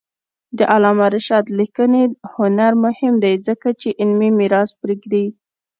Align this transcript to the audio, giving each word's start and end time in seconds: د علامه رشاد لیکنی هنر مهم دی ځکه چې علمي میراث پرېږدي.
د 0.57 0.59
علامه 0.73 1.07
رشاد 1.15 1.45
لیکنی 1.59 2.03
هنر 2.35 2.73
مهم 2.85 3.13
دی 3.23 3.33
ځکه 3.47 3.69
چې 3.81 3.89
علمي 3.99 4.29
میراث 4.39 4.71
پرېږدي. 4.81 5.25